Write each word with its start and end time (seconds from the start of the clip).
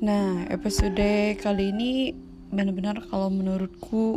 Nah, 0.00 0.48
episode 0.48 1.36
kali 1.44 1.76
ini 1.76 2.16
benar-benar 2.48 3.04
kalau 3.12 3.28
menurutku 3.28 4.16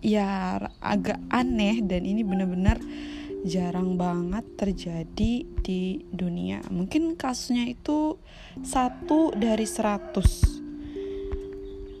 ya 0.00 0.56
agak 0.80 1.20
aneh 1.28 1.84
dan 1.84 2.08
ini 2.08 2.24
benar-benar 2.24 2.80
jarang 3.44 4.00
banget 4.00 4.48
terjadi 4.56 5.44
di 5.44 6.08
dunia. 6.08 6.64
Mungkin 6.72 7.20
kasusnya 7.20 7.68
itu 7.68 8.16
satu 8.64 9.28
dari 9.36 9.68
seratus. 9.68 10.40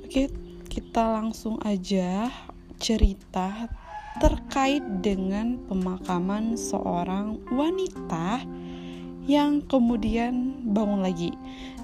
Oke, 0.08 0.32
kita 0.72 1.04
langsung 1.04 1.60
aja 1.60 2.32
cerita 2.80 3.68
terkait 4.16 4.80
dengan 5.04 5.60
pemakaman 5.68 6.56
seorang 6.56 7.36
wanita 7.52 8.48
yang 9.24 9.64
kemudian 9.64 10.60
bangun 10.72 11.00
lagi. 11.00 11.32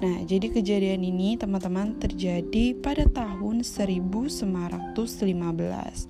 Nah, 0.01 0.21
jadi 0.25 0.53
kejadian 0.53 1.01
ini 1.01 1.37
teman-teman 1.37 1.97
terjadi 1.97 2.77
pada 2.77 3.09
tahun 3.09 3.65
1915. 3.65 6.09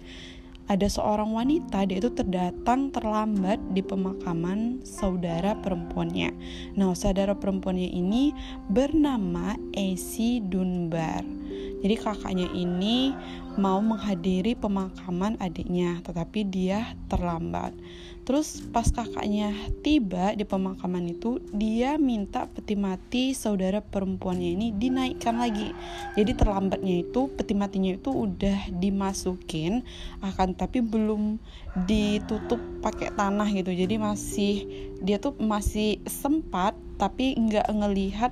Ada 0.72 0.88
seorang 0.88 1.36
wanita 1.36 1.84
dia 1.84 2.00
itu 2.00 2.16
terdatang 2.16 2.96
terlambat 2.96 3.60
di 3.76 3.84
pemakaman 3.84 4.80
saudara 4.88 5.52
perempuannya. 5.60 6.32
Nah, 6.80 6.96
saudara 6.96 7.36
perempuannya 7.36 7.92
ini 7.92 8.32
bernama 8.72 9.60
Esi 9.76 10.40
Dunbar. 10.40 11.41
Jadi 11.82 11.96
kakaknya 11.98 12.48
ini 12.54 13.12
mau 13.58 13.82
menghadiri 13.82 14.54
pemakaman 14.54 15.36
adiknya, 15.42 16.00
tetapi 16.06 16.46
dia 16.48 16.94
terlambat. 17.10 17.74
Terus 18.22 18.62
pas 18.70 18.86
kakaknya 18.86 19.52
tiba 19.82 20.38
di 20.38 20.46
pemakaman 20.46 21.10
itu, 21.10 21.42
dia 21.52 21.98
minta 21.98 22.46
peti 22.46 22.78
mati 22.78 23.34
saudara 23.34 23.82
perempuannya 23.82 24.56
ini 24.56 24.68
dinaikkan 24.78 25.42
lagi. 25.42 25.74
Jadi 26.14 26.32
terlambatnya 26.38 27.02
itu 27.02 27.28
peti 27.34 27.58
matinya 27.58 27.98
itu 27.98 28.14
udah 28.14 28.72
dimasukin, 28.78 29.82
akan 30.22 30.54
tapi 30.54 30.86
belum 30.86 31.42
ditutup 31.90 32.62
pakai 32.86 33.10
tanah 33.18 33.50
gitu. 33.52 33.74
Jadi 33.74 33.96
masih 33.98 34.54
dia 35.02 35.18
tuh 35.18 35.34
masih 35.42 35.98
sempat 36.06 36.78
tapi 37.02 37.34
nggak 37.34 37.68
ngelihat 37.74 38.32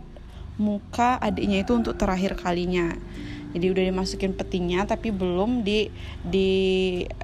muka 0.59 1.17
adiknya 1.17 1.63
itu 1.63 1.71
untuk 1.73 1.95
terakhir 1.95 2.35
kalinya 2.35 2.93
jadi 3.49 3.65
udah 3.73 3.83
dimasukin 3.89 4.37
petinya 4.37 4.85
tapi 4.85 5.09
belum 5.09 5.65
di 5.65 5.89
di 6.21 6.49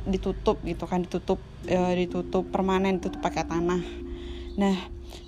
ditutup 0.10 0.58
gitu 0.66 0.90
kan 0.90 1.06
ditutup 1.06 1.38
e, 1.70 1.78
ditutup 2.06 2.50
permanen 2.50 2.98
ditutup 2.98 3.22
pakai 3.22 3.46
tanah. 3.46 3.82
Nah 4.58 4.78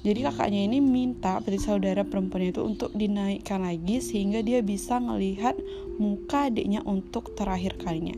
jadi 0.01 0.29
kakaknya 0.31 0.65
ini 0.65 0.81
minta 0.81 1.37
peti 1.43 1.61
saudara 1.61 2.01
perempuannya 2.01 2.49
itu 2.53 2.61
untuk 2.65 2.91
dinaikkan 2.97 3.61
lagi 3.61 4.01
sehingga 4.01 4.41
dia 4.41 4.65
bisa 4.65 4.97
melihat 4.97 5.53
muka 6.01 6.49
adiknya 6.49 6.81
untuk 6.81 7.33
terakhir 7.37 7.77
kalinya. 7.77 8.17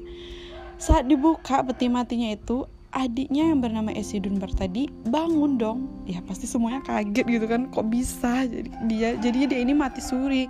Saat 0.80 1.12
dibuka 1.12 1.60
peti 1.68 1.92
matinya 1.92 2.32
itu 2.32 2.64
adiknya 2.90 3.54
yang 3.54 3.62
bernama 3.62 3.94
Esi 3.94 4.18
Dunbar 4.18 4.50
tadi 4.54 4.90
bangun 5.10 5.62
dong. 5.62 5.80
Ya 6.10 6.22
pasti 6.26 6.50
semuanya 6.50 6.82
kaget 6.86 7.26
gitu 7.26 7.46
kan 7.46 7.70
kok 7.70 7.88
bisa? 7.90 8.50
Jadi 8.50 8.70
dia 8.90 9.16
jadi 9.22 9.46
dia 9.46 9.60
ini 9.62 9.74
mati 9.78 10.02
suri. 10.02 10.50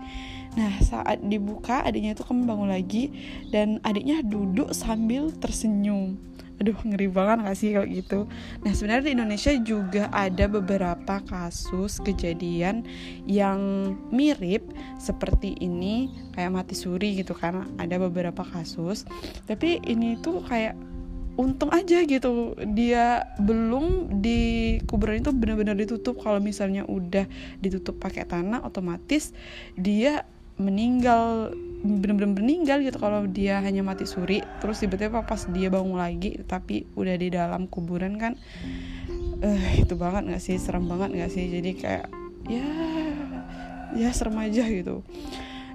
Nah 0.56 0.74
saat 0.82 1.22
dibuka 1.22 1.84
adiknya 1.86 2.16
itu 2.16 2.24
kembali 2.26 2.48
bangun 2.48 2.70
lagi 2.72 3.04
dan 3.54 3.78
adiknya 3.84 4.24
duduk 4.24 4.72
sambil 4.72 5.30
tersenyum. 5.44 6.18
Aduh 6.60 6.76
ngeri 6.76 7.08
banget 7.08 7.48
gak 7.48 7.56
sih 7.56 7.72
kalau 7.72 7.88
gitu? 7.88 8.20
Nah 8.68 8.72
sebenarnya 8.76 9.04
di 9.08 9.14
Indonesia 9.16 9.52
juga 9.64 10.04
ada 10.12 10.44
beberapa 10.52 11.24
kasus 11.24 12.04
kejadian 12.04 12.84
yang 13.24 13.60
mirip 14.12 14.68
seperti 15.00 15.56
ini 15.64 16.12
kayak 16.36 16.52
mati 16.52 16.76
suri 16.76 17.16
gitu 17.16 17.32
kan 17.32 17.64
ada 17.80 17.96
beberapa 17.96 18.44
kasus. 18.44 19.08
Tapi 19.48 19.80
ini 19.88 20.20
tuh 20.20 20.44
kayak 20.44 20.76
untung 21.40 21.72
aja 21.72 22.04
gitu. 22.04 22.60
Dia 22.76 23.24
belum 23.40 24.20
di 24.20 24.76
kuburan 24.84 25.24
itu 25.24 25.32
benar-benar 25.32 25.80
ditutup. 25.80 26.20
Kalau 26.20 26.44
misalnya 26.44 26.84
udah 26.84 27.24
ditutup 27.64 27.96
pakai 28.04 28.28
tanah 28.28 28.68
otomatis 28.68 29.32
dia 29.80 30.28
meninggal 30.60 31.56
benar-benar 31.80 32.44
meninggal 32.44 32.84
gitu. 32.84 33.00
Kalau 33.00 33.24
dia 33.32 33.64
hanya 33.64 33.80
mati 33.80 34.04
suri 34.04 34.44
terus 34.60 34.84
tiba-tiba 34.84 35.24
pas 35.24 35.48
dia 35.48 35.72
bangun 35.72 35.96
lagi 35.96 36.44
tapi 36.44 36.84
udah 37.00 37.16
di 37.16 37.32
dalam 37.32 37.72
kuburan 37.72 38.20
kan 38.20 38.36
uh, 39.40 39.72
itu 39.80 39.96
banget 39.96 40.28
nggak 40.28 40.44
sih? 40.44 40.60
Serem 40.60 40.92
banget 40.92 41.16
nggak 41.16 41.32
sih? 41.32 41.48
Jadi 41.48 41.72
kayak 41.80 42.12
ya 42.52 42.68
ya 43.96 44.10
serem 44.12 44.36
aja 44.44 44.68
gitu. 44.68 45.08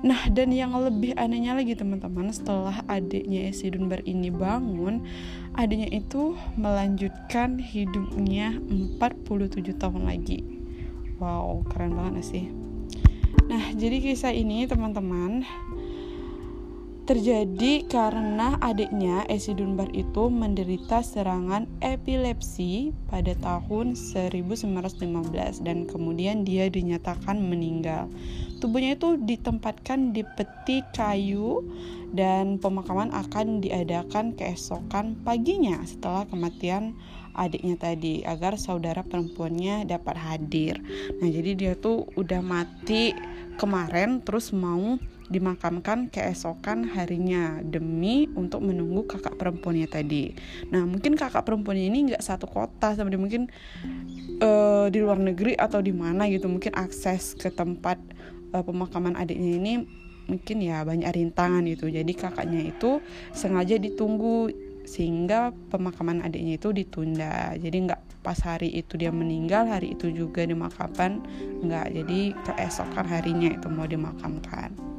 Nah, 0.04 0.28
dan 0.28 0.52
yang 0.52 0.76
lebih 0.76 1.16
anehnya 1.16 1.56
lagi 1.56 1.72
teman-teman, 1.72 2.28
setelah 2.28 2.84
adiknya 2.84 3.48
Esi 3.48 3.72
Dunbar 3.72 4.04
ini 4.04 4.28
bangun, 4.28 5.00
adiknya 5.54 5.90
itu 5.90 6.34
melanjutkan 6.58 7.62
hidupnya 7.62 8.58
47 8.58 9.74
tahun 9.78 10.02
lagi. 10.06 10.42
Wow, 11.22 11.62
keren 11.70 11.94
banget 11.94 12.26
sih? 12.26 12.44
Nah, 13.46 13.70
jadi 13.76 14.02
kisah 14.02 14.34
ini 14.34 14.66
teman-teman 14.66 15.46
terjadi 17.04 17.84
karena 17.84 18.56
adiknya 18.64 19.28
Esi 19.28 19.52
Dunbar 19.52 19.92
itu 19.92 20.32
menderita 20.32 21.04
serangan 21.04 21.68
epilepsi 21.84 22.96
pada 23.12 23.36
tahun 23.44 23.92
1915 23.92 25.60
dan 25.68 25.84
kemudian 25.84 26.48
dia 26.48 26.72
dinyatakan 26.72 27.36
meninggal. 27.44 28.08
Tubuhnya 28.64 28.96
itu 28.96 29.20
ditempatkan 29.20 30.16
di 30.16 30.24
peti 30.24 30.80
kayu 30.96 31.60
dan 32.16 32.56
pemakaman 32.56 33.12
akan 33.12 33.60
diadakan 33.60 34.32
keesokan 34.32 35.20
paginya 35.28 35.84
setelah 35.84 36.24
kematian 36.24 36.96
adiknya 37.36 37.76
tadi 37.76 38.24
agar 38.24 38.56
saudara 38.56 39.04
perempuannya 39.04 39.84
dapat 39.84 40.16
hadir. 40.16 40.80
Nah, 41.20 41.28
jadi 41.28 41.52
dia 41.52 41.72
tuh 41.76 42.08
udah 42.16 42.40
mati 42.40 43.12
kemarin 43.60 44.24
terus 44.24 44.56
mau 44.56 44.96
dimakamkan 45.32 46.12
keesokan 46.12 46.84
harinya 46.92 47.64
demi 47.64 48.28
untuk 48.36 48.60
menunggu 48.60 49.08
kakak 49.08 49.40
perempuannya 49.40 49.88
tadi. 49.88 50.36
Nah 50.68 50.84
mungkin 50.84 51.16
kakak 51.16 51.48
perempuannya 51.48 51.86
ini 51.88 51.98
nggak 52.12 52.22
satu 52.24 52.44
kota 52.44 52.92
sama 52.92 53.08
dia 53.08 53.20
mungkin 53.20 53.48
uh, 54.44 54.86
di 54.92 54.98
luar 55.00 55.16
negeri 55.16 55.56
atau 55.56 55.80
di 55.80 55.96
mana 55.96 56.28
gitu 56.28 56.48
mungkin 56.48 56.76
akses 56.76 57.36
ke 57.40 57.48
tempat 57.48 57.96
uh, 58.52 58.60
pemakaman 58.60 59.16
adiknya 59.16 59.56
ini 59.56 59.72
mungkin 60.28 60.60
ya 60.60 60.84
banyak 60.84 61.08
rintangan 61.08 61.64
gitu. 61.72 61.88
Jadi 61.88 62.12
kakaknya 62.12 62.60
itu 62.68 63.00
sengaja 63.32 63.80
ditunggu 63.80 64.52
sehingga 64.84 65.56
pemakaman 65.72 66.20
adiknya 66.20 66.60
itu 66.60 66.68
ditunda. 66.76 67.56
Jadi 67.56 67.76
nggak 67.88 68.00
pas 68.20 68.40
hari 68.40 68.72
itu 68.72 68.96
dia 68.96 69.12
meninggal 69.12 69.68
hari 69.68 69.96
itu 69.96 70.08
juga 70.08 70.44
dimakamkan 70.48 71.20
nggak 71.60 71.86
jadi 71.92 72.20
keesokan 72.48 73.04
harinya 73.04 73.52
itu 73.52 73.68
mau 73.68 73.84
dimakamkan 73.84 74.93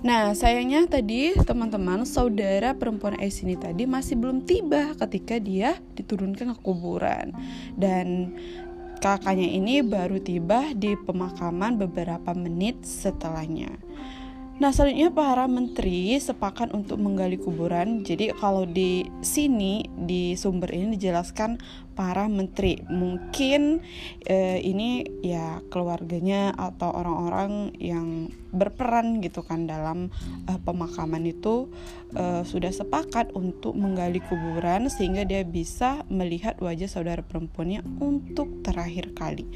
Nah, 0.00 0.32
sayangnya 0.32 0.88
tadi 0.88 1.36
teman-teman 1.36 2.08
saudara 2.08 2.72
perempuan 2.72 3.20
S 3.20 3.44
ini 3.44 3.52
tadi 3.60 3.84
masih 3.84 4.16
belum 4.16 4.48
tiba 4.48 4.96
ketika 4.96 5.36
dia 5.36 5.76
diturunkan 5.92 6.56
ke 6.56 6.60
kuburan. 6.64 7.36
Dan 7.76 8.32
kakaknya 9.04 9.44
ini 9.44 9.84
baru 9.84 10.16
tiba 10.16 10.72
di 10.72 10.96
pemakaman 10.96 11.76
beberapa 11.76 12.32
menit 12.32 12.80
setelahnya. 12.80 13.76
Nah, 14.60 14.76
selanjutnya 14.76 15.08
para 15.08 15.48
menteri 15.48 16.20
sepakat 16.20 16.76
untuk 16.76 17.00
menggali 17.00 17.40
kuburan. 17.40 18.04
Jadi 18.04 18.28
kalau 18.36 18.68
di 18.68 19.08
sini 19.24 19.88
di 19.88 20.36
sumber 20.36 20.68
ini 20.76 21.00
dijelaskan 21.00 21.56
para 21.96 22.28
menteri. 22.28 22.76
Mungkin 22.84 23.80
eh, 24.28 24.60
ini 24.60 25.00
ya 25.24 25.64
keluarganya 25.72 26.52
atau 26.60 26.92
orang-orang 26.92 27.72
yang 27.80 28.28
berperan 28.52 29.24
gitu 29.24 29.40
kan 29.40 29.64
dalam 29.64 30.12
eh, 30.44 30.60
pemakaman 30.60 31.24
itu 31.24 31.72
eh, 32.12 32.44
sudah 32.44 32.68
sepakat 32.68 33.32
untuk 33.32 33.72
menggali 33.72 34.20
kuburan 34.28 34.92
sehingga 34.92 35.24
dia 35.24 35.40
bisa 35.40 36.04
melihat 36.12 36.60
wajah 36.60 37.00
saudara 37.00 37.24
perempuannya 37.24 37.80
untuk 37.96 38.60
terakhir 38.60 39.16
kali. 39.16 39.48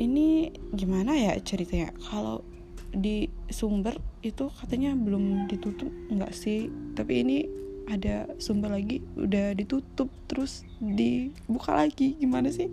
Ini 0.00 0.56
gimana 0.72 1.20
ya 1.20 1.36
ceritanya? 1.44 1.92
Kalau 2.00 2.53
di 2.94 3.28
sumber 3.50 3.98
itu 4.22 4.48
katanya 4.54 4.94
belum 4.94 5.50
ditutup 5.50 5.90
nggak 6.08 6.32
sih? 6.32 6.70
Tapi 6.94 7.12
ini 7.20 7.38
ada 7.84 8.24
sumber 8.40 8.72
lagi 8.72 9.04
udah 9.18 9.52
ditutup 9.52 10.08
terus 10.30 10.64
dibuka 10.80 11.76
lagi. 11.76 12.16
Gimana 12.16 12.48
sih? 12.48 12.72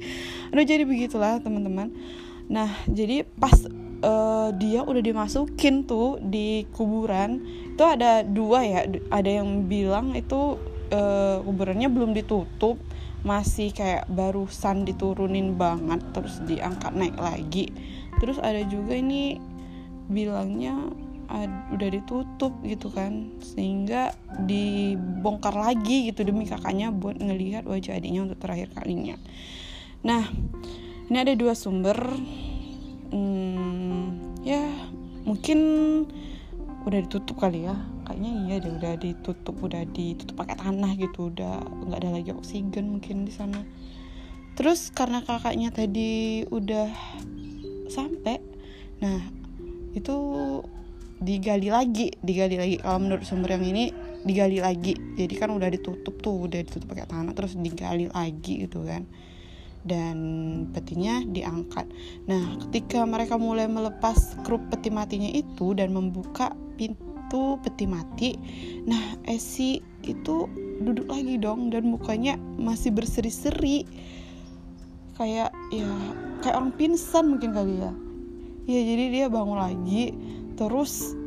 Aduh 0.53 0.63
jadi 0.63 0.87
begitulah 0.87 1.43
teman-teman. 1.43 1.91
Nah 2.47 2.71
jadi 2.87 3.27
pas 3.27 3.53
uh, 4.03 4.49
dia 4.55 4.81
udah 4.83 5.03
dimasukin 5.03 5.83
tuh 5.83 6.17
di 6.23 6.65
kuburan 6.71 7.43
itu 7.75 7.83
ada 7.83 8.23
dua 8.23 8.63
ya. 8.63 8.81
Ada 9.11 9.43
yang 9.43 9.67
bilang 9.67 10.15
itu 10.15 10.55
uh, 10.95 11.43
kuburannya 11.43 11.91
belum 11.91 12.15
ditutup 12.15 12.79
masih 13.21 13.69
kayak 13.69 14.09
barusan 14.09 14.81
diturunin 14.81 15.53
banget 15.53 16.01
terus 16.15 16.41
diangkat 16.47 16.93
naik 16.97 17.17
lagi. 17.21 17.69
Terus 18.17 18.41
ada 18.41 18.61
juga 18.65 18.97
ini 18.97 19.37
bilangnya 20.11 20.91
udah 21.71 21.89
ditutup 21.95 22.51
gitu 22.67 22.91
kan 22.91 23.31
sehingga 23.39 24.11
dibongkar 24.43 25.55
lagi 25.55 26.11
gitu 26.11 26.27
demi 26.27 26.43
kakaknya 26.43 26.91
buat 26.91 27.15
ngelihat 27.23 27.63
wajah 27.63 27.95
adiknya 27.95 28.27
untuk 28.27 28.43
terakhir 28.43 28.67
kalinya. 28.75 29.15
Nah 30.03 30.27
ini 31.07 31.17
ada 31.17 31.33
dua 31.39 31.55
sumber. 31.55 31.95
Hmm, 33.11 34.19
ya 34.43 34.63
mungkin 35.23 35.59
udah 36.83 36.99
ditutup 37.07 37.39
kali 37.39 37.63
ya. 37.63 37.79
Kayaknya 38.03 38.31
iya 38.43 38.55
deh 38.59 38.73
udah 38.75 38.93
ditutup 38.99 39.55
udah 39.63 39.87
ditutup 39.87 40.35
pakai 40.35 40.59
tanah 40.59 40.91
gitu 40.99 41.31
udah 41.31 41.63
nggak 41.87 41.99
ada 42.03 42.09
lagi 42.11 42.35
oksigen 42.35 42.99
mungkin 42.99 43.23
di 43.23 43.31
sana. 43.31 43.63
Terus 44.59 44.91
karena 44.91 45.23
kakaknya 45.23 45.71
tadi 45.71 46.43
udah 46.51 46.91
sampai 47.87 48.43
nah 48.99 49.40
itu 49.95 50.15
digali 51.21 51.69
lagi 51.69 52.09
digali 52.25 52.57
lagi 52.57 52.75
kalau 52.81 52.97
menurut 53.05 53.21
sumber 53.21 53.53
yang 53.53 53.65
ini 53.65 53.93
digali 54.25 54.57
lagi 54.57 54.97
jadi 55.13 55.33
kan 55.37 55.53
udah 55.53 55.69
ditutup 55.69 56.17
tuh 56.17 56.49
udah 56.49 56.65
ditutup 56.65 56.89
pakai 56.89 57.05
tanah 57.05 57.33
terus 57.37 57.53
digali 57.57 58.09
lagi 58.09 58.65
gitu 58.65 58.81
kan 58.81 59.05
dan 59.81 60.17
petinya 60.71 61.25
diangkat. 61.25 61.89
Nah, 62.29 62.57
ketika 62.67 63.01
mereka 63.05 63.37
mulai 63.41 63.65
melepas 63.65 64.37
krup 64.45 64.61
peti 64.69 64.93
matinya 64.93 65.29
itu 65.29 65.73
dan 65.73 65.89
membuka 65.93 66.53
pintu 66.77 67.57
peti 67.65 67.85
mati, 67.89 68.37
nah 68.85 69.17
Esi 69.25 69.81
itu 70.05 70.45
duduk 70.81 71.09
lagi 71.09 71.37
dong 71.37 71.69
dan 71.69 71.85
mukanya 71.89 72.37
masih 72.57 72.89
berseri-seri 72.93 73.85
kayak 75.17 75.53
ya 75.69 75.89
kayak 76.41 76.57
orang 76.57 76.73
pingsan 76.73 77.37
mungkin 77.37 77.53
kali 77.53 77.81
ya. 77.81 77.93
Ya 78.69 78.81
jadi 78.81 79.05
dia 79.09 79.25
bangun 79.27 79.57
lagi 79.57 80.13
terus 80.59 81.17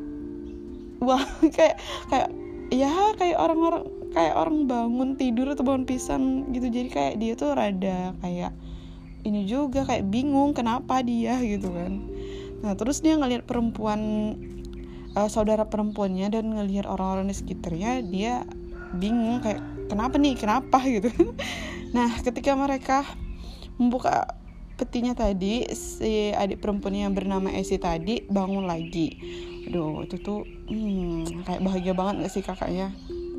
wah 1.03 1.23
kayak 1.57 1.77
kayak 2.11 2.29
ya 2.71 2.91
kayak 3.19 3.37
orang-orang 3.39 3.85
kayak 4.15 4.35
orang 4.39 4.71
bangun 4.71 5.11
tidur 5.19 5.51
atau 5.53 5.67
bangun 5.67 5.85
pisan 5.87 6.51
gitu. 6.55 6.71
Jadi 6.71 6.89
kayak 6.91 7.15
dia 7.19 7.33
tuh 7.35 7.55
rada 7.55 8.15
kayak 8.23 8.55
ini 9.25 9.49
juga 9.49 9.89
kayak 9.89 10.07
bingung 10.13 10.53
kenapa 10.53 11.01
dia 11.03 11.41
gitu 11.43 11.73
kan. 11.73 11.93
Nah 12.63 12.73
terus 12.79 13.01
dia 13.03 13.19
ngelihat 13.19 13.45
perempuan 13.49 14.01
uh, 15.19 15.29
saudara 15.31 15.67
perempuannya 15.67 16.31
dan 16.31 16.55
ngelihat 16.55 16.87
orang-orang 16.87 17.33
di 17.33 17.37
sekitarnya 17.37 18.05
dia 18.07 18.35
bingung 18.95 19.43
kayak 19.43 19.61
kenapa 19.91 20.15
nih? 20.21 20.35
Kenapa? 20.39 20.79
gitu. 20.95 21.11
Nah 21.91 22.11
ketika 22.23 22.55
mereka 22.55 23.03
membuka 23.81 24.34
petinya 24.75 25.15
tadi 25.15 25.67
si 25.75 26.35
adik 26.35 26.59
perempuan 26.61 26.95
yang 26.95 27.15
bernama 27.15 27.51
Esi 27.55 27.79
tadi 27.79 28.23
bangun 28.27 28.67
lagi. 28.67 29.15
Aduh 29.71 30.05
itu 30.05 30.21
tuh 30.21 30.45
hmm, 30.45 31.47
kayak 31.47 31.63
bahagia 31.65 31.95
banget 31.97 32.15
gak 32.27 32.33
sih 32.33 32.45
kakaknya 32.45 32.93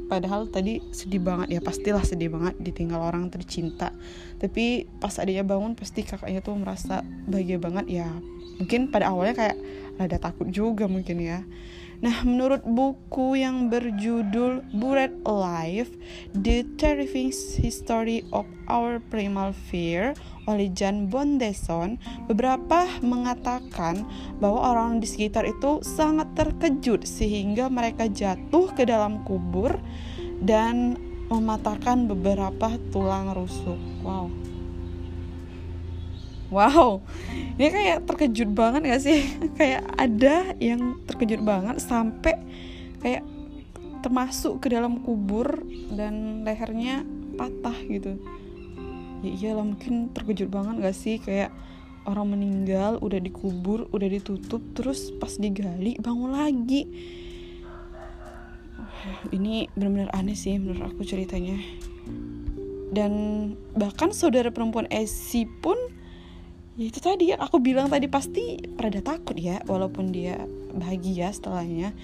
padahal 0.06 0.46
tadi 0.46 0.78
sedih 0.94 1.18
banget 1.18 1.58
ya 1.58 1.62
pastilah 1.66 2.06
sedih 2.06 2.30
banget 2.30 2.56
ditinggal 2.62 3.02
orang 3.02 3.28
tercinta. 3.34 3.92
Tapi 4.38 4.86
pas 5.02 5.14
adiknya 5.18 5.46
bangun 5.46 5.74
pasti 5.74 6.06
kakaknya 6.06 6.46
tuh 6.46 6.56
merasa 6.56 7.02
bahagia 7.26 7.58
banget 7.58 7.86
ya. 7.90 8.08
Mungkin 8.62 8.94
pada 8.94 9.12
awalnya 9.12 9.36
kayak 9.36 9.58
ada 10.00 10.18
takut 10.20 10.48
juga 10.52 10.86
mungkin 10.86 11.20
ya 11.24 11.40
Nah, 12.04 12.28
menurut 12.28 12.64
buku 12.68 13.40
yang 13.40 13.72
berjudul 13.72 14.66
Buried 14.76 15.16
Alive, 15.24 15.92
The 16.36 16.68
Terrifying 16.76 17.32
History 17.32 18.28
of 18.36 18.44
Our 18.68 19.00
Primal 19.00 19.56
Fear 19.56 20.18
oleh 20.46 20.68
Jan 20.76 21.08
Bondeson, 21.08 21.98
beberapa 22.28 22.86
mengatakan 23.00 24.04
bahwa 24.44 24.76
orang 24.76 25.00
di 25.00 25.08
sekitar 25.08 25.48
itu 25.48 25.80
sangat 25.82 26.36
terkejut 26.36 27.08
sehingga 27.08 27.72
mereka 27.72 28.12
jatuh 28.12 28.70
ke 28.76 28.84
dalam 28.84 29.24
kubur 29.24 29.80
dan 30.44 31.00
mematahkan 31.32 32.06
beberapa 32.06 32.78
tulang 32.94 33.34
rusuk. 33.34 33.80
Wow. 34.06 34.45
Wow, 36.56 37.04
ini 37.60 37.68
kayak 37.68 38.08
terkejut 38.08 38.48
banget 38.56 38.88
gak 38.88 39.04
sih? 39.04 39.28
kayak 39.60 39.84
ada 40.00 40.56
yang 40.64 41.04
terkejut 41.04 41.44
banget 41.44 41.84
sampai 41.84 42.40
kayak 43.04 43.28
termasuk 44.00 44.64
ke 44.64 44.72
dalam 44.72 45.04
kubur 45.04 45.68
dan 45.92 46.48
lehernya 46.48 47.04
patah 47.36 47.76
gitu. 47.92 48.16
Ya 49.20 49.52
iyalah 49.52 49.68
mungkin 49.68 50.16
terkejut 50.16 50.48
banget 50.48 50.80
gak 50.80 50.96
sih 50.96 51.20
kayak 51.20 51.52
orang 52.08 52.40
meninggal 52.40 53.04
udah 53.04 53.20
dikubur 53.20 53.92
udah 53.92 54.08
ditutup 54.08 54.64
terus 54.80 55.12
pas 55.20 55.36
digali 55.36 56.00
bangun 56.00 56.40
lagi. 56.40 56.88
Ini 59.36 59.76
benar-benar 59.76 60.08
aneh 60.16 60.40
sih 60.40 60.56
menurut 60.56 60.88
aku 60.88 61.04
ceritanya. 61.04 61.60
Dan 62.96 63.12
bahkan 63.76 64.16
saudara 64.16 64.56
perempuan 64.56 64.88
Esi 64.88 65.44
pun 65.60 65.76
ya 66.76 66.86
itu 66.92 67.00
tadi 67.00 67.32
yang 67.32 67.40
aku 67.40 67.64
bilang 67.64 67.88
tadi 67.88 68.12
pasti 68.12 68.60
pada 68.76 69.00
takut 69.00 69.36
ya 69.40 69.64
walaupun 69.64 70.12
dia 70.12 70.44
bahagia 70.76 71.32
setelahnya 71.32 71.96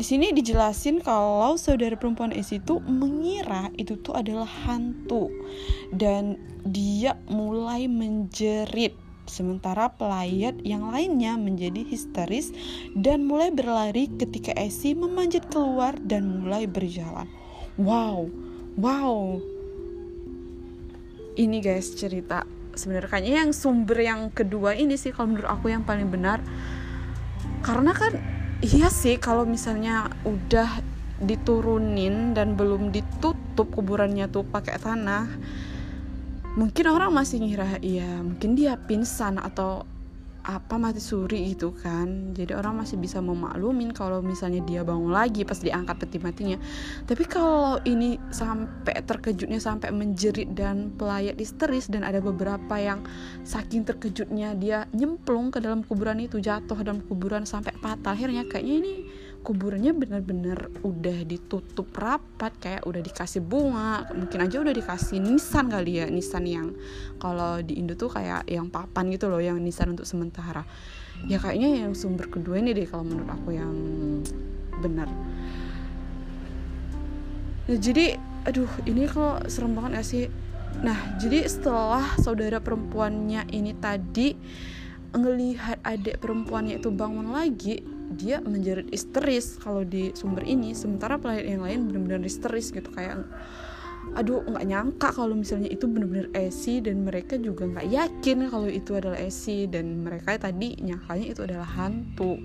di 0.00 0.04
sini 0.06 0.32
dijelasin 0.32 1.04
kalau 1.04 1.60
saudara 1.60 1.92
perempuan 1.98 2.32
S 2.32 2.56
itu 2.56 2.80
mengira 2.80 3.68
itu 3.76 4.00
tuh 4.00 4.16
adalah 4.16 4.48
hantu 4.48 5.28
dan 5.92 6.40
dia 6.64 7.20
mulai 7.28 7.84
menjerit 7.90 8.96
sementara 9.28 9.92
pelayat 9.94 10.56
yang 10.64 10.88
lainnya 10.88 11.36
menjadi 11.36 11.84
histeris 11.84 12.50
dan 12.96 13.28
mulai 13.28 13.54
berlari 13.54 14.10
ketika 14.18 14.50
Esi 14.58 14.96
memanjat 14.96 15.46
keluar 15.54 15.94
dan 16.02 16.42
mulai 16.42 16.66
berjalan. 16.66 17.30
Wow, 17.78 18.26
wow. 18.74 19.38
Ini 21.38 21.62
guys 21.62 21.94
cerita 21.94 22.42
sebenarnya. 22.80 23.12
Kayaknya 23.12 23.34
yang 23.44 23.52
sumber 23.52 23.98
yang 24.00 24.32
kedua 24.32 24.72
ini 24.72 24.96
sih 24.96 25.12
kalau 25.12 25.36
menurut 25.36 25.52
aku 25.52 25.68
yang 25.68 25.84
paling 25.84 26.08
benar. 26.08 26.40
Karena 27.60 27.92
kan 27.92 28.16
iya 28.64 28.88
sih 28.88 29.20
kalau 29.20 29.44
misalnya 29.44 30.08
udah 30.24 30.80
diturunin 31.20 32.32
dan 32.32 32.56
belum 32.56 32.88
ditutup 32.88 33.68
kuburannya 33.68 34.24
tuh 34.32 34.40
pakai 34.48 34.80
tanah 34.80 35.28
mungkin 36.56 36.84
orang 36.90 37.12
masih 37.12 37.44
ngira 37.44 37.78
iya 37.84 38.24
mungkin 38.24 38.56
dia 38.56 38.74
pingsan 38.74 39.36
atau 39.36 39.84
apa 40.44 40.80
mati 40.80 41.02
suri 41.02 41.52
gitu 41.52 41.74
kan. 41.76 42.32
Jadi 42.32 42.56
orang 42.56 42.80
masih 42.80 42.96
bisa 42.96 43.20
memaklumin 43.20 43.92
kalau 43.92 44.24
misalnya 44.24 44.64
dia 44.64 44.80
bangun 44.86 45.12
lagi 45.12 45.44
pas 45.44 45.58
diangkat 45.60 45.96
peti 46.00 46.18
matinya. 46.20 46.58
Tapi 47.04 47.24
kalau 47.28 47.76
ini 47.84 48.16
sampai 48.32 49.04
terkejutnya 49.04 49.60
sampai 49.60 49.92
menjerit 49.92 50.52
dan 50.56 50.94
pelayat 50.96 51.36
histeris 51.36 51.88
dan 51.92 52.06
ada 52.06 52.22
beberapa 52.22 52.76
yang 52.80 53.04
saking 53.44 53.84
terkejutnya 53.84 54.56
dia 54.56 54.88
nyemplung 54.96 55.52
ke 55.52 55.60
dalam 55.60 55.84
kuburan 55.84 56.20
itu 56.22 56.40
jatuh 56.40 56.76
ke 56.76 56.84
dalam 56.84 57.02
kuburan 57.04 57.44
sampai 57.44 57.74
patah 57.80 58.12
akhirnya 58.12 58.44
kayaknya 58.44 58.74
ini 58.84 58.94
kuburannya 59.40 59.96
benar-benar 59.96 60.68
udah 60.84 61.24
ditutup 61.24 61.88
rapat 61.96 62.52
kayak 62.60 62.84
udah 62.84 63.00
dikasih 63.00 63.40
bunga 63.40 64.04
mungkin 64.12 64.44
aja 64.44 64.60
udah 64.60 64.74
dikasih 64.76 65.16
nisan 65.16 65.72
kali 65.72 66.04
ya 66.04 66.06
nisan 66.12 66.44
yang 66.44 66.76
kalau 67.16 67.64
di 67.64 67.80
Indo 67.80 67.96
tuh 67.96 68.12
kayak 68.12 68.44
yang 68.44 68.68
papan 68.68 69.08
gitu 69.08 69.32
loh 69.32 69.40
yang 69.40 69.56
nisan 69.60 69.96
untuk 69.96 70.04
sementara. 70.04 70.64
Ya 71.28 71.36
kayaknya 71.36 71.84
yang 71.84 71.92
sumber 71.92 72.32
kedua 72.32 72.60
ini 72.60 72.72
deh 72.72 72.88
kalau 72.88 73.04
menurut 73.04 73.28
aku 73.28 73.52
yang 73.52 73.74
benar 74.80 75.04
ya, 77.68 77.76
jadi 77.76 78.16
aduh 78.48 78.72
ini 78.88 79.04
kok 79.04 79.44
serem 79.52 79.76
banget 79.76 80.00
gak 80.00 80.08
sih? 80.08 80.24
Nah 80.80 80.96
jadi 81.20 81.44
setelah 81.44 82.16
saudara 82.16 82.56
perempuannya 82.64 83.52
ini 83.52 83.76
tadi 83.76 84.32
ngelihat 85.12 85.84
adik 85.84 86.22
perempuannya 86.24 86.80
itu 86.80 86.88
bangun 86.88 87.36
lagi 87.36 87.99
dia 88.10 88.42
menjerit 88.42 88.90
histeris 88.90 89.56
kalau 89.62 89.86
di 89.86 90.10
sumber 90.18 90.42
ini. 90.42 90.74
Sementara 90.74 91.16
pelayan 91.16 91.60
yang 91.60 91.62
lain 91.62 91.80
benar-benar 91.88 92.22
histeris 92.26 92.74
gitu 92.74 92.90
kayak 92.90 93.22
aduh 94.16 94.42
nggak 94.42 94.66
nyangka 94.66 95.08
kalau 95.12 95.36
misalnya 95.36 95.70
itu 95.70 95.84
benar-benar 95.86 96.32
Esi 96.34 96.80
dan 96.82 97.04
mereka 97.04 97.36
juga 97.36 97.68
nggak 97.68 97.86
yakin 97.86 98.48
kalau 98.48 98.66
itu 98.66 98.96
adalah 98.96 99.20
Esi 99.20 99.68
dan 99.70 100.02
mereka 100.02 100.34
tadi 100.40 100.74
nyangkanya 100.80 101.26
itu 101.30 101.40
adalah 101.44 101.68
hantu 101.68 102.40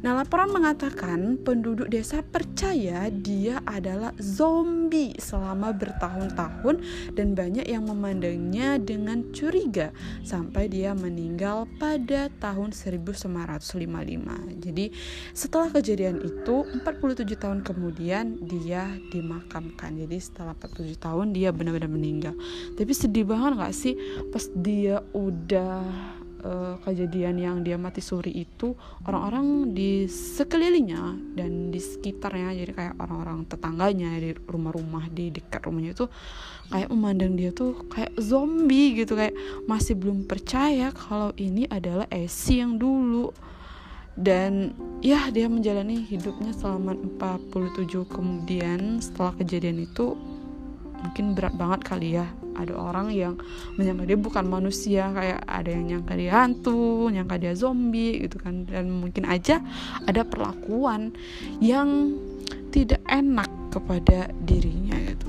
Nah, 0.00 0.16
laporan 0.16 0.48
mengatakan 0.48 1.36
penduduk 1.44 1.92
desa 1.92 2.24
percaya 2.24 3.12
dia 3.12 3.60
adalah 3.68 4.16
zombie 4.16 5.12
selama 5.20 5.76
bertahun-tahun 5.76 6.80
dan 7.12 7.36
banyak 7.36 7.68
yang 7.68 7.84
memandangnya 7.84 8.80
dengan 8.80 9.28
curiga 9.36 9.92
sampai 10.24 10.72
dia 10.72 10.96
meninggal 10.96 11.68
pada 11.76 12.32
tahun 12.40 12.72
1955. 12.72 14.56
Jadi, 14.56 14.88
setelah 15.36 15.68
kejadian 15.68 16.24
itu 16.24 16.64
47 16.64 17.36
tahun 17.36 17.60
kemudian 17.60 18.40
dia 18.48 18.88
dimakamkan. 19.12 20.00
Jadi, 20.00 20.16
setelah 20.16 20.56
47 20.56 20.96
tahun 20.96 21.36
dia 21.36 21.52
benar-benar 21.52 21.92
meninggal. 21.92 22.32
Tapi 22.72 22.92
sedih 22.96 23.28
banget 23.28 23.52
gak 23.60 23.76
sih 23.76 23.94
pas 24.32 24.48
dia 24.56 25.04
udah 25.12 25.84
uh, 26.40 26.74
kejadian 26.82 27.36
yang 27.36 27.56
dia 27.60 27.76
mati 27.76 28.00
suri 28.00 28.32
itu 28.32 28.72
orang-orang 29.06 29.76
di 29.76 30.08
sekelilingnya 30.08 31.36
dan 31.36 31.68
di 31.68 31.80
sekitarnya. 31.80 32.56
Jadi 32.56 32.72
kayak 32.72 32.94
orang-orang 32.98 33.44
tetangganya 33.46 34.16
di 34.18 34.32
rumah-rumah 34.34 35.08
di 35.12 35.30
dekat 35.30 35.64
rumahnya 35.68 35.92
itu 35.92 36.06
kayak 36.70 36.88
memandang 36.88 37.34
dia 37.34 37.50
tuh 37.50 37.86
kayak 37.90 38.14
zombie 38.20 38.96
gitu 38.96 39.18
kayak 39.18 39.34
masih 39.66 39.94
belum 39.98 40.24
percaya 40.24 40.90
kalau 40.94 41.32
ini 41.36 41.68
adalah 41.68 42.08
Esi 42.10 42.60
yang 42.60 42.80
dulu. 42.80 43.32
Dan 44.20 44.74
ya 45.00 45.32
dia 45.32 45.48
menjalani 45.48 46.04
hidupnya 46.04 46.52
selama 46.52 46.92
47 46.92 48.04
kemudian 48.10 49.00
setelah 49.00 49.32
kejadian 49.38 49.86
itu 49.88 50.18
mungkin 51.00 51.32
berat 51.32 51.54
banget 51.56 51.80
kali 51.84 52.16
ya. 52.20 52.26
Ada 52.56 52.76
orang 52.76 53.08
yang 53.14 53.40
menyangka 53.80 54.04
dia 54.04 54.18
bukan 54.20 54.44
manusia 54.44 55.08
kayak 55.16 55.40
ada 55.48 55.70
yang 55.72 55.84
nyangka 55.88 56.12
dia 56.12 56.32
hantu 56.44 57.08
nyangka 57.08 57.36
dia 57.40 57.52
zombie 57.56 58.20
gitu 58.20 58.36
kan. 58.36 58.68
Dan 58.68 58.92
mungkin 58.92 59.24
aja 59.24 59.64
ada 60.04 60.22
perlakuan 60.28 61.16
yang 61.58 62.12
tidak 62.70 63.00
enak 63.08 63.48
kepada 63.72 64.28
dirinya 64.44 64.96
gitu. 65.08 65.28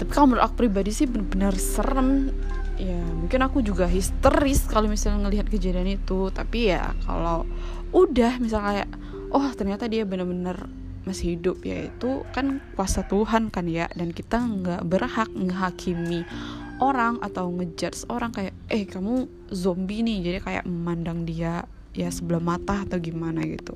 Tapi 0.00 0.10
kalau 0.12 0.32
menurut 0.32 0.44
aku 0.48 0.54
pribadi 0.66 0.92
sih 0.92 1.08
benar-benar 1.08 1.54
serem. 1.56 2.32
Ya 2.80 2.96
mungkin 3.12 3.44
aku 3.44 3.60
juga 3.60 3.84
histeris 3.84 4.64
kalau 4.64 4.88
misalnya 4.88 5.28
ngelihat 5.28 5.52
kejadian 5.52 6.00
itu. 6.00 6.32
Tapi 6.32 6.72
ya 6.72 6.96
kalau 7.04 7.44
udah 7.92 8.40
misalnya 8.40 8.84
kayak 8.84 8.90
oh 9.30 9.48
ternyata 9.52 9.84
dia 9.90 10.08
benar-benar 10.08 10.79
masih 11.10 11.36
hidup 11.36 11.60
yaitu 11.66 12.22
kan 12.30 12.62
kuasa 12.78 13.02
Tuhan 13.04 13.50
kan 13.50 13.66
ya. 13.66 13.90
Dan 13.92 14.14
kita 14.14 14.38
nggak 14.38 14.86
berhak 14.86 15.28
menghakimi 15.34 16.22
orang 16.80 17.18
atau 17.20 17.50
ngejudge 17.50 18.08
orang 18.08 18.30
kayak 18.30 18.54
eh 18.70 18.86
kamu 18.86 19.26
zombie 19.50 20.06
nih. 20.06 20.18
Jadi 20.30 20.38
kayak 20.40 20.64
memandang 20.64 21.26
dia 21.26 21.66
ya 21.90 22.08
sebelah 22.08 22.40
mata 22.40 22.86
atau 22.86 23.02
gimana 23.02 23.42
gitu. 23.44 23.74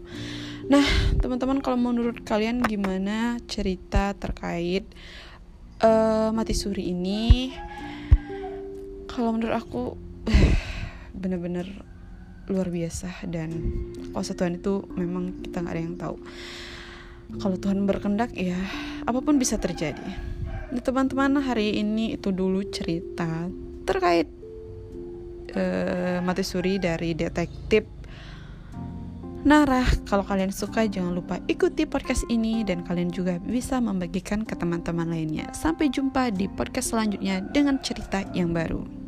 Nah 0.71 0.87
teman-teman 1.19 1.61
kalau 1.61 1.76
menurut 1.76 2.23
kalian 2.23 2.62
gimana 2.62 3.43
cerita 3.50 4.14
terkait 4.14 4.87
uh, 5.83 6.31
mati 6.31 6.55
suri 6.55 6.95
ini? 6.95 7.53
Kalau 9.11 9.35
menurut 9.35 9.55
aku 9.55 9.83
bener-bener 11.21 11.67
luar 12.49 12.69
biasa. 12.69 13.25
Dan 13.29 13.50
kuasa 14.12 14.37
Tuhan 14.37 14.61
itu 14.61 14.85
memang 14.95 15.45
kita 15.45 15.64
nggak 15.64 15.75
ada 15.75 15.83
yang 15.83 15.97
tahu 15.97 16.17
kalau 17.40 17.57
Tuhan 17.59 17.85
berkendak 17.88 18.33
ya 18.37 18.59
apa 19.04 19.19
pun 19.21 19.37
bisa 19.40 19.57
terjadi 19.61 20.04
nah, 20.73 20.83
teman-teman 20.83 21.40
hari 21.40 21.78
ini 21.81 22.16
itu 22.16 22.31
dulu 22.31 22.62
cerita 22.69 23.49
terkait 23.85 24.28
uh, 25.57 26.19
mati 26.25 26.45
suri 26.45 26.81
dari 26.81 27.12
detektif 27.16 27.85
Nara, 29.45 29.85
kalau 30.09 30.25
kalian 30.25 30.49
suka 30.49 30.88
jangan 30.88 31.21
lupa 31.21 31.37
ikuti 31.52 31.85
podcast 31.85 32.25
ini 32.33 32.64
dan 32.64 32.81
kalian 32.81 33.12
juga 33.12 33.37
bisa 33.45 33.76
membagikan 33.76 34.40
ke 34.40 34.57
teman-teman 34.57 35.04
lainnya. 35.04 35.52
Sampai 35.52 35.93
jumpa 35.93 36.33
di 36.33 36.49
podcast 36.49 36.97
selanjutnya 36.97 37.45
dengan 37.52 37.76
cerita 37.85 38.25
yang 38.33 38.57
baru. 38.57 39.03